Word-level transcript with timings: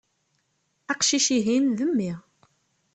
Aqcic-ihin, 0.91 1.65
d 1.77 1.79
mmi. 1.89 2.11